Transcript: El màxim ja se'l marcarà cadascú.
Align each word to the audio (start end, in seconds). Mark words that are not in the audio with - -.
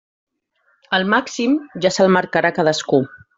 El 0.97 1.05
màxim 1.15 1.53
ja 1.87 1.93
se'l 1.99 2.11
marcarà 2.17 2.53
cadascú. 2.57 3.03